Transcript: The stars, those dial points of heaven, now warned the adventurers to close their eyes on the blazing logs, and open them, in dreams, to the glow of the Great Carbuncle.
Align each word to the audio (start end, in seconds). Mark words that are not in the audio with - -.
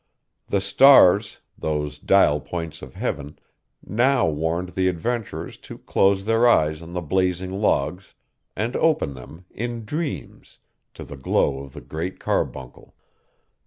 The 0.47 0.61
stars, 0.61 1.41
those 1.59 1.99
dial 1.99 2.39
points 2.39 2.81
of 2.81 2.95
heaven, 2.95 3.37
now 3.85 4.27
warned 4.27 4.69
the 4.69 4.87
adventurers 4.87 5.57
to 5.57 5.77
close 5.77 6.25
their 6.25 6.47
eyes 6.47 6.81
on 6.81 6.93
the 6.93 7.03
blazing 7.03 7.51
logs, 7.51 8.15
and 8.55 8.75
open 8.75 9.13
them, 9.13 9.45
in 9.51 9.85
dreams, 9.85 10.57
to 10.95 11.03
the 11.03 11.17
glow 11.17 11.59
of 11.59 11.73
the 11.73 11.81
Great 11.81 12.19
Carbuncle. 12.19 12.95